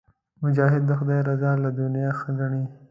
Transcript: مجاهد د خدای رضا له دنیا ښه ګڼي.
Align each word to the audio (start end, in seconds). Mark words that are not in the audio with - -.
مجاهد 0.43 0.83
د 0.87 0.91
خدای 0.99 1.19
رضا 1.29 1.51
له 1.63 1.69
دنیا 1.81 2.09
ښه 2.19 2.29
ګڼي. 2.39 2.63